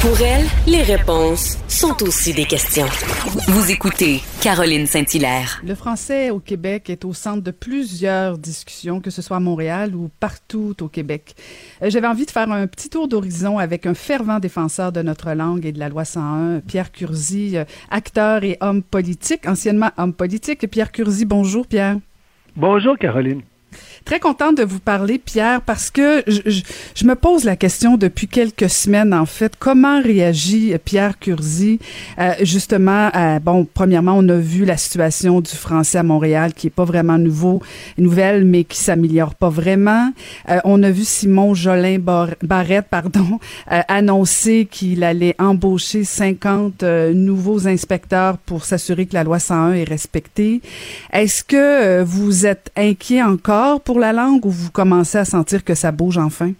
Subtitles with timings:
[0.00, 2.86] Pour elle, les réponses sont aussi des questions.
[3.48, 5.60] Vous écoutez Caroline Saint-Hilaire.
[5.66, 9.96] Le français au Québec est au centre de plusieurs discussions, que ce soit à Montréal
[9.96, 11.34] ou partout au Québec.
[11.82, 15.32] Euh, j'avais envie de faire un petit tour d'horizon avec un fervent défenseur de notre
[15.32, 20.12] langue et de la loi 101, Pierre Curzi, euh, acteur et homme politique, anciennement homme
[20.12, 20.70] politique.
[20.70, 21.96] Pierre Curzi, bonjour Pierre.
[22.54, 23.42] Bonjour Caroline.
[24.08, 28.70] Très contente de vous parler, Pierre, parce que je, me pose la question depuis quelques
[28.70, 31.78] semaines, en fait, comment réagit Pierre Curzi,
[32.18, 33.10] euh, justement,
[33.42, 37.18] bon, premièrement, on a vu la situation du français à Montréal, qui est pas vraiment
[37.18, 37.60] nouveau,
[37.98, 40.10] nouvelle, mais qui s'améliore pas vraiment.
[40.48, 43.38] Euh, on a vu Simon Jolin Barrette, pardon,
[43.72, 49.84] euh, annoncer qu'il allait embaucher 50 nouveaux inspecteurs pour s'assurer que la loi 101 est
[49.84, 50.62] respectée.
[51.12, 55.74] Est-ce que vous êtes inquiet encore pour la langue ou vous commencez à sentir que
[55.74, 56.52] ça bouge enfin?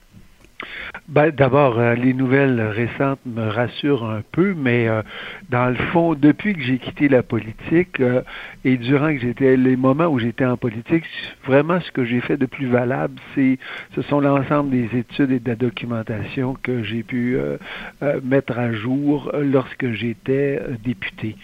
[1.09, 5.03] Ben, D'abord, euh, les nouvelles récentes me rassurent un peu, mais euh,
[5.49, 8.23] dans le fond, depuis que j'ai quitté la politique euh,
[8.65, 11.05] et durant que j'étais les moments où j'étais en politique,
[11.47, 13.59] vraiment ce que j'ai fait de plus valable, c'est
[13.95, 17.39] ce sont l'ensemble des études et de la documentation que j'ai pu
[18.23, 21.37] mettre à jour lorsque j'étais député.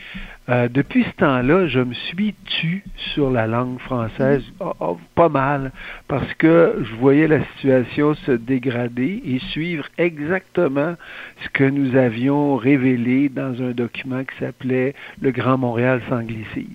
[0.51, 5.31] Euh, depuis ce temps-là, je me suis tu sur la langue française oh, oh, pas
[5.31, 5.73] mal
[6.07, 10.97] parce que je voyais la situation se dégrader et suivre exactement
[11.43, 16.67] ce que nous avions révélé dans un document qui s'appelait Le Grand Montréal s'anglicise.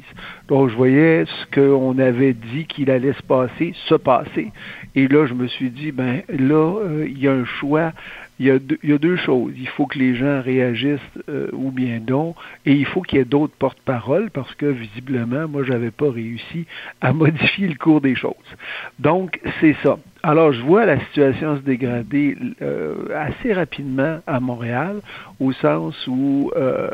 [0.47, 4.51] Donc je voyais ce qu'on avait dit qu'il allait se passer, se passer.
[4.95, 7.91] Et là, je me suis dit, ben là, euh, il y a un choix
[8.39, 9.53] il y, a deux, il y, a deux, choses.
[9.57, 13.21] Il faut que les gens réagissent euh, ou bien non, et il faut qu'il y
[13.21, 16.65] ait d'autres porte-paroles parce que visiblement, moi, j'avais pas réussi
[17.01, 18.33] à modifier le cours des choses.
[18.97, 19.97] Donc, c'est ça.
[20.23, 25.01] Alors, je vois la situation se dégrader euh, assez rapidement à Montréal,
[25.39, 26.89] au sens où euh,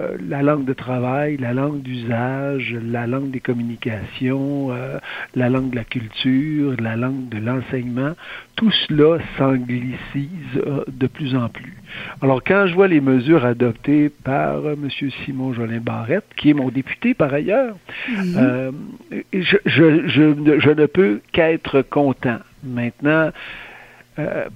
[0.00, 4.98] euh, la langue de travail, la langue d'usage, la langue des communications, euh,
[5.34, 8.12] la langue de la culture, la langue de l'enseignement,
[8.56, 11.76] tout cela s'anglicise euh, de plus en plus.
[12.22, 14.88] Alors, quand je vois les mesures adoptées par M.
[15.24, 17.76] Simon Jolin Barrette, qui est mon député par ailleurs,
[18.22, 22.38] je, je, je, ne peux qu'être content.
[22.62, 23.30] Maintenant,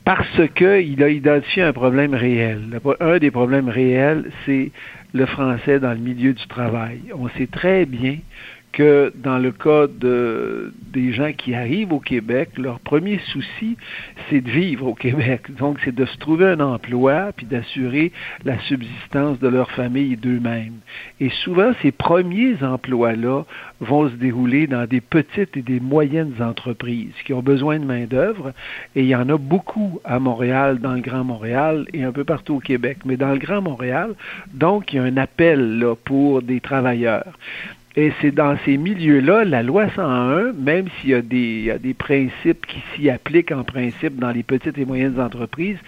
[0.04, 2.81] parce qu'il a identifié un problème réel.
[3.00, 4.71] Un des problèmes réels, c'est
[5.14, 7.00] le français dans le milieu du travail.
[7.14, 8.19] On sait très bien
[8.74, 13.76] que dans le cas de, des gens qui arrivent au Québec, leur premier souci,
[14.28, 15.42] c'est de vivre au Québec.
[15.58, 18.12] Donc, c'est de se trouver un emploi puis d'assurer
[18.44, 20.78] la subsistance de leur famille et d'eux-mêmes.
[21.20, 23.44] Et souvent, ces premiers emplois-là
[23.80, 28.52] vont se dérouler dans des petites et des moyennes entreprises qui ont besoin de main-d'œuvre.
[28.96, 32.24] Et il y en a beaucoup à Montréal, dans le Grand Montréal et un peu
[32.24, 32.98] partout au Québec.
[33.04, 34.14] Mais dans le Grand Montréal,
[34.52, 37.38] donc, il y a un appel là, pour des travailleurs.
[37.97, 42.82] Et c'est dans ces milieux-là, la loi 101, même s'il y, a des, principes qui
[42.93, 45.78] s'y appliquent en principe dans les petites et moyennes entreprises,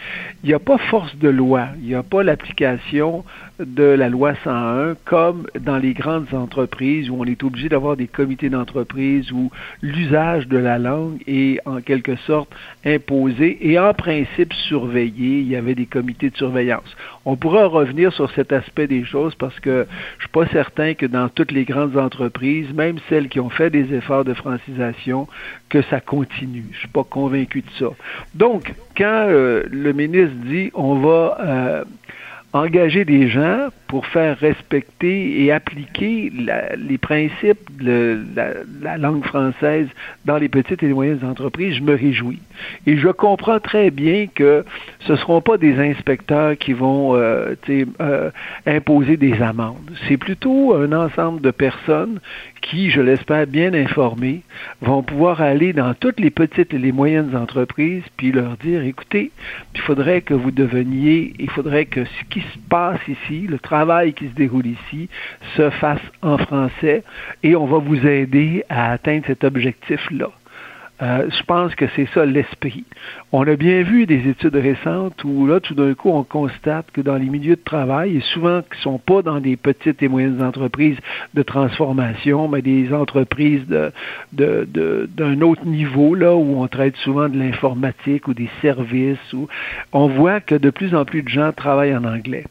[0.45, 3.25] il n'y a pas force de loi, il n'y a pas l'application
[3.59, 8.07] de la loi 101 comme dans les grandes entreprises où on est obligé d'avoir des
[8.07, 9.51] comités d'entreprise où
[9.81, 15.41] l'usage de la langue est en quelque sorte imposé et en principe surveillé.
[15.41, 16.97] Il y avait des comités de surveillance.
[17.25, 19.87] On pourra revenir sur cet aspect des choses parce que
[20.19, 23.71] je suis pas certain que dans toutes les grandes entreprises, même celles qui ont fait
[23.71, 25.29] des efforts de francisation,
[25.71, 26.67] que ça continue.
[26.73, 27.87] Je suis pas convaincu de ça.
[28.35, 31.85] Donc, quand euh, le ministre dit on va euh,
[32.57, 36.33] engager des gens pour faire respecter et appliquer
[36.77, 38.19] les principes de
[38.83, 39.89] la, langue française
[40.25, 42.41] dans les petites et les moyennes entreprises, je me réjouis.
[42.87, 44.65] Et je comprends très bien que
[45.01, 48.31] ce ne seront pas des inspecteurs qui vont euh, euh,
[48.67, 49.91] imposer des amendes.
[50.09, 52.21] C'est plutôt un ensemble de personnes
[52.63, 54.43] qui, je l'espère, bien informés,
[54.81, 59.31] vont pouvoir aller dans toutes les petites et les moyennes entreprises puis leur dire, écoutez,
[59.75, 63.76] il faudrait que vous deveniez, il faudrait que ce qui se passe ici, le travail
[64.15, 65.09] qui se déroule ici,
[65.57, 67.05] se fasse en français
[67.43, 70.31] et on va vous aider à atteindre cet objectif-là.
[71.03, 72.85] Euh, je pense que c'est ça l'esprit.
[73.31, 77.03] On a bien vu des études récentes où là, tout d'un coup, on constate que
[77.03, 80.09] dans les milieux de travail, et souvent qui ne sont pas dans des petites et
[80.09, 80.97] moyennes entreprises
[81.35, 83.67] de transformation, mais des entreprises
[84.33, 89.49] d'un autre niveau, là, où on traite souvent de l'informatique ou des services, où
[89.93, 92.45] on voit que de plus en plus de gens travaillent en anglais.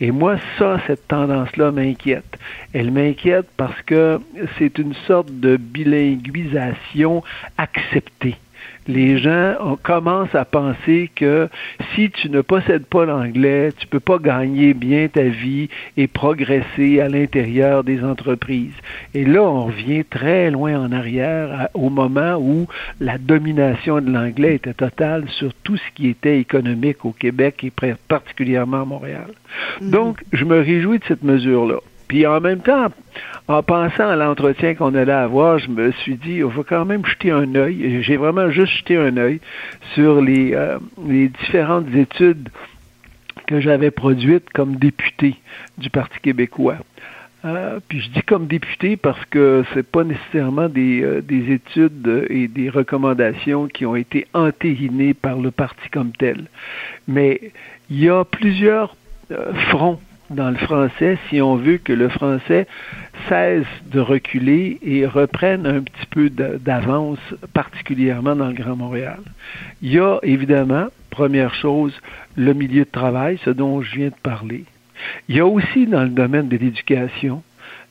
[0.00, 2.38] Et moi, ça, cette tendance-là m'inquiète.
[2.72, 4.20] Elle m'inquiète parce que
[4.58, 7.22] c'est une sorte de bilinguisation
[7.56, 8.36] acceptée.
[8.88, 11.48] Les gens commencent à penser que
[11.94, 17.00] si tu ne possèdes pas l'anglais, tu peux pas gagner bien ta vie et progresser
[17.00, 18.74] à l'intérieur des entreprises.
[19.12, 22.66] Et là, on revient très loin en arrière au moment où
[22.98, 27.72] la domination de l'anglais était totale sur tout ce qui était économique au Québec et
[28.08, 29.32] particulièrement à Montréal.
[29.80, 29.90] Mm.
[29.90, 31.80] Donc, je me réjouis de cette mesure-là.
[32.08, 32.88] Puis en même temps,
[33.48, 37.04] en pensant à l'entretien qu'on allait avoir, je me suis dit, il faut quand même
[37.04, 38.02] jeter un œil.
[38.02, 39.40] J'ai vraiment juste jeté un œil
[39.94, 42.48] sur les, euh, les différentes études
[43.46, 45.36] que j'avais produites comme député
[45.76, 46.76] du Parti québécois.
[47.44, 52.26] Euh, puis je dis comme député parce que c'est pas nécessairement des, euh, des, études
[52.28, 56.46] et des recommandations qui ont été entérinées par le parti comme tel.
[57.06, 57.52] Mais
[57.90, 58.96] il y a plusieurs
[59.70, 60.00] fronts
[60.30, 62.66] dans le français si on veut que le français
[63.28, 67.18] cesse de reculer et reprenne un petit peu d'avance,
[67.54, 69.20] particulièrement dans le Grand Montréal.
[69.82, 71.94] Il y a évidemment, première chose,
[72.36, 74.64] le milieu de travail, ce dont je viens de parler.
[75.28, 77.42] Il y a aussi dans le domaine de l'éducation,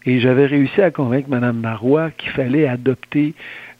[0.06, 3.34] et j'avais réussi à convaincre Mme Marois qu'il fallait adopter,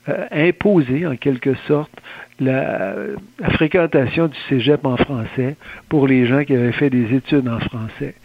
[0.10, 1.92] euh, imposer en quelque sorte
[2.40, 2.94] la,
[3.40, 5.56] la, fréquentation du cégep en français
[5.90, 8.16] pour les gens qui avaient fait des études en français.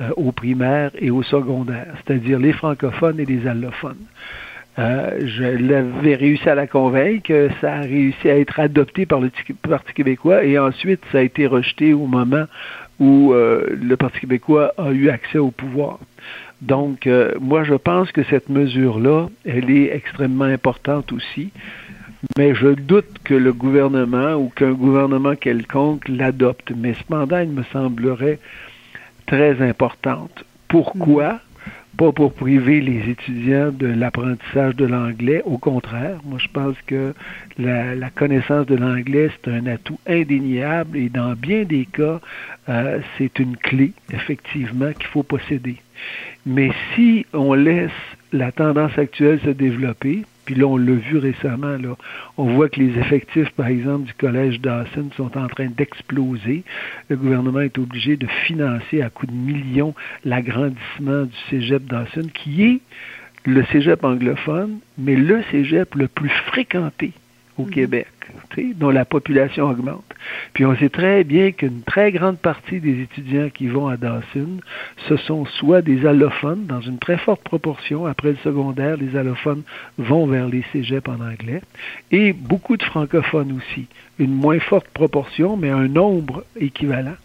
[0.00, 4.06] Euh, au primaire et au secondaire, c'est-à-dire les francophones et les allophones.
[4.78, 9.30] Euh, je l'avais réussi à la convaincre, ça a réussi à être adopté par le
[9.68, 12.46] Parti québécois et ensuite ça a été rejeté au moment
[12.98, 15.98] où euh, le Parti québécois a eu accès au pouvoir.
[16.62, 17.08] Donc,
[17.40, 21.52] moi, je pense que cette mesure-là, elle est extrêmement importante aussi,
[22.36, 26.70] mais je doute que le gouvernement ou qu'un gouvernement quelconque l'adopte.
[26.76, 28.38] Mais cependant, il me semblerait
[29.30, 30.44] très importante.
[30.66, 31.38] Pourquoi?
[31.96, 36.18] Pas pour priver les étudiants de l'apprentissage de l'anglais, au contraire.
[36.24, 37.14] Moi, je pense que
[37.58, 42.20] la, connaissance de l'anglais, c'est un atout indéniable et dans bien des cas,
[42.68, 45.76] euh, c'est une clé, effectivement, qu'il faut posséder.
[46.44, 47.90] Mais si on laisse
[48.32, 51.96] la tendance actuelle se développer, puis là, on l'a vu récemment, là,
[52.36, 56.64] on voit que les effectifs, par exemple, du collège Dawson sont en train d'exploser.
[57.08, 59.94] Le gouvernement est obligé de financer à coups de millions
[60.24, 62.80] l'agrandissement du cégep Dawson, qui est
[63.44, 67.12] le cégep anglophone, mais le cégep le plus fréquenté
[67.56, 67.70] au mhm.
[67.70, 68.08] Québec,
[68.76, 70.04] dont la population augmente.
[70.52, 74.58] Puis on sait très bien qu'une très grande partie des étudiants qui vont à Dawson,
[75.08, 79.62] ce sont soit des allophones, dans une très forte proportion, après le secondaire, les allophones
[79.98, 81.62] vont vers les cégeps en anglais,
[82.10, 83.86] et beaucoup de francophones aussi.
[84.18, 87.16] Une moins forte proportion, mais un nombre équivalent.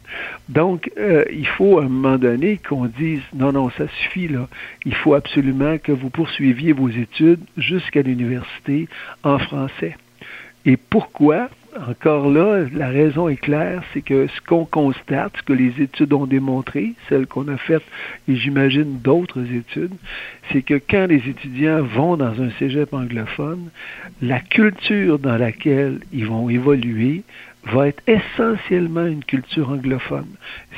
[0.47, 4.47] Donc, euh, il faut à un moment donné qu'on dise, non, non, ça suffit, là.
[4.85, 8.87] Il faut absolument que vous poursuiviez vos études jusqu'à l'université
[9.23, 9.97] en français.
[10.65, 11.49] Et pourquoi?
[11.89, 16.13] Encore là, la raison est claire, c'est que ce qu'on constate, ce que les études
[16.13, 17.83] ont démontré, celles qu'on a faites,
[18.29, 19.93] et j'imagine d'autres études,
[20.51, 23.71] c'est que quand les étudiants vont dans un cégep anglophone,
[24.21, 27.23] la culture dans laquelle ils vont évoluer
[27.65, 30.27] va être essentiellement une culture anglophone.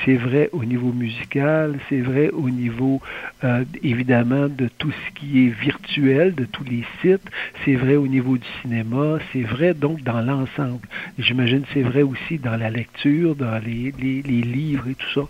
[0.05, 3.01] C'est vrai au niveau musical, c'est vrai au niveau
[3.43, 7.29] euh, évidemment de tout ce qui est virtuel, de tous les sites,
[7.65, 10.87] c'est vrai au niveau du cinéma, c'est vrai donc dans l'ensemble.
[11.19, 15.27] J'imagine c'est vrai aussi dans la lecture, dans les, les, les livres et tout ça.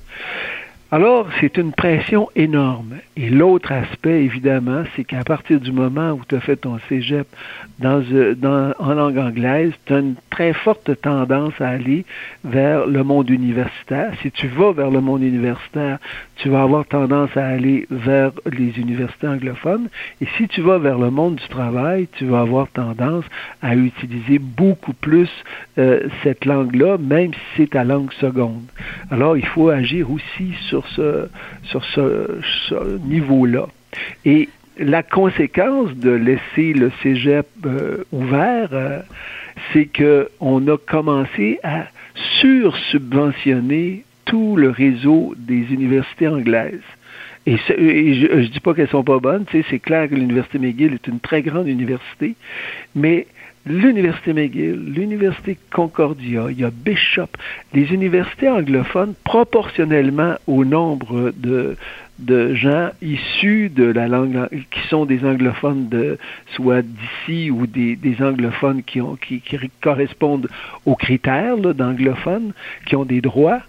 [0.89, 2.99] Alors, c'est une pression énorme.
[3.17, 7.27] Et l'autre aspect, évidemment, c'est qu'à partir du moment où tu as fait ton cégep
[7.83, 12.05] euh, en langue anglaise, tu as une très forte tendance à aller
[12.45, 14.13] vers le monde universitaire.
[14.21, 15.99] Si tu vas vers le monde universitaire,
[16.37, 19.89] tu vas avoir tendance à aller vers les universités anglophones.
[20.21, 23.25] Et si tu vas vers le monde du travail, tu vas avoir tendance
[23.61, 25.29] à utiliser beaucoup plus
[25.77, 28.63] euh, cette langue-là, même si c'est ta langue seconde.
[29.09, 31.27] Alors, il faut agir aussi sur ce,
[31.63, 33.67] sur ce, niveau-là.
[34.25, 38.99] Et la conséquence de laisser le cégep euh, ouvert, euh,
[39.73, 41.85] c'est qu'on a commencé à
[42.39, 46.79] sursubventionner tout le réseau des universités anglaises.
[47.45, 51.07] Et, je ne dis pas qu'elles sont pas bonnes, c'est clair que l'Université McGill est
[51.07, 52.35] une très grande université,
[52.93, 53.25] mais
[53.65, 57.29] l'Université McGill, l'Université Concordia, il y a Bishop,
[57.73, 61.77] les universités anglophones, proportionnellement au nombre de,
[62.19, 66.17] de gens issus de la langue, qui sont des anglophones de,
[66.55, 70.49] soit d'ici ou des, anglophones qui, ont, qui, qui correspondent
[70.85, 72.53] aux critères d'anglophones,
[72.85, 73.61] qui ont des droits,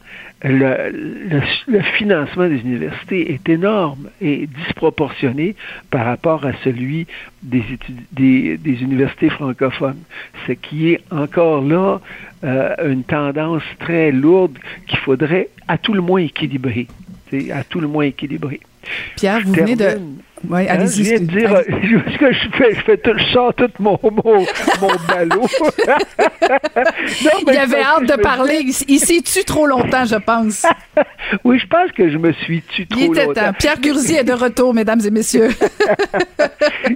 [0.43, 5.57] le, le, financement des universités est énorme et disproportionné
[5.91, 7.07] par rapport à celui
[7.43, 7.65] des,
[8.13, 9.99] des, des universités francophones,
[10.47, 12.01] ce qui est encore là
[12.45, 16.87] euh, une tendance très lourde qu'il faudrait à tout le moins équilibrer,
[17.53, 18.61] à tout le moins équilibrer.
[19.17, 19.99] Pierre, vous venez de
[20.49, 21.05] oui, hein, allez-y.
[21.05, 21.51] Je viens de dire,
[22.13, 24.47] ce que je fais, je fais tout, je sors tout mon, mon,
[24.81, 25.47] mon ballot.
[27.25, 28.65] non, il avait hâte de parler.
[28.89, 30.65] Il s'est tu trop longtemps, je pense.
[31.45, 33.47] oui, je pense que je me suis tu trop il était longtemps.
[33.47, 33.53] Temps.
[33.59, 35.49] Pierre Curzi est de retour, mesdames et messieurs.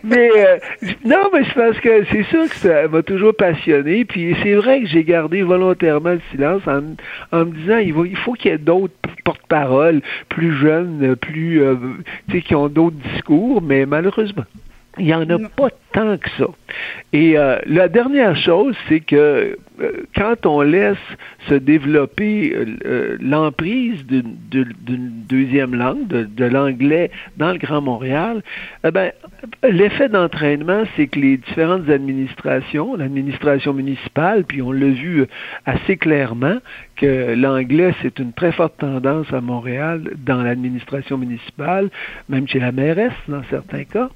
[0.05, 0.59] mais euh,
[1.05, 4.05] non, mais je pense que c'est sûr que ça m'a toujours passionné.
[4.05, 6.83] Puis c'est vrai que j'ai gardé volontairement le silence en,
[7.37, 8.95] en me disant il, va, il faut qu'il y ait d'autres
[9.33, 11.77] porte-parole plus jeunes, plus, euh,
[12.29, 14.45] tu sais, qui ont d'autres discours, mais malheureusement,
[14.99, 16.47] il n'y en a pas tant que ça.
[17.12, 19.59] Et euh, la dernière chose, c'est que
[20.15, 20.97] quand on laisse
[21.49, 28.43] se développer euh, l'emprise d'une deuxième langue, de, l'anglais dans le Grand Montréal,
[28.85, 29.12] eh ben,
[29.62, 35.27] l'effet d'entraînement, c'est que les différentes administrations, l'administration municipale, puis on l'a vu
[35.67, 36.59] assez clairement,
[36.97, 41.91] que l'anglais, c'est une très forte tendance à Montréal dans l'administration municipale,
[42.29, 44.09] même chez la mairesse dans certains cas.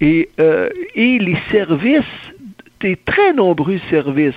[0.00, 2.04] Et, euh, et les services
[2.82, 4.34] des très nombreux services,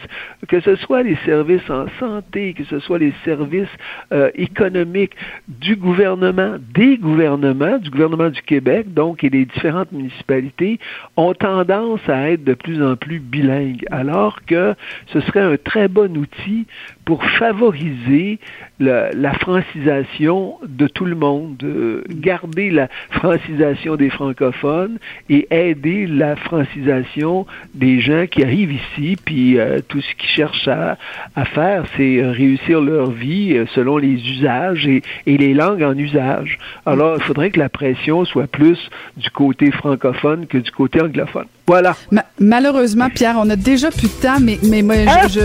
[0.47, 3.67] que ce soit les services en santé, que ce soit les services
[4.11, 5.13] euh, économiques
[5.47, 10.79] du gouvernement, des gouvernements, du gouvernement du Québec, donc, et les différentes municipalités,
[11.17, 14.75] ont tendance à être de plus en plus bilingues, alors que
[15.07, 16.67] ce serait un très bon outil
[17.03, 18.39] pour favoriser
[18.79, 21.57] la, francisation de tout le monde,
[22.09, 24.97] garder la francisation des francophones
[25.29, 30.67] et aider la francisation des gens qui arrivent ici, puis euh, tout ce qu'ils cherchent
[30.67, 30.97] à,
[31.45, 36.57] faire, c'est réussir leur vie euh, selon les usages et, et, les langues en usage.
[36.85, 38.77] Alors, il faudrait que la pression soit plus
[39.15, 41.45] du côté francophone que du côté anglophone.
[41.67, 41.95] Voilà.
[42.39, 45.39] malheureusement, Pierre, on a déjà plus de temps, mais, mais moi, je,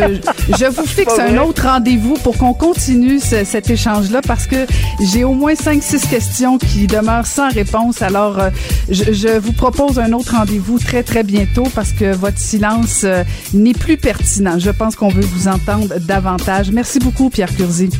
[0.58, 4.66] je, vous fixe un autre rendez-vous pour qu'on continue cet échange-là parce que
[5.10, 8.02] j'ai au moins cinq, six questions qui demeurent sans réponse.
[8.02, 8.50] Alors, euh,
[8.90, 13.24] je, je, vous propose un autre rendez-vous très, très bientôt parce que votre silence euh,
[13.54, 14.58] n'est plus pertinent.
[14.58, 16.70] Je pense qu'on veut vous entendre davantage.
[16.70, 17.90] Merci beaucoup, Pierre Curzi.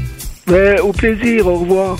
[0.83, 1.47] au plaisir.
[1.47, 1.97] Au revoir.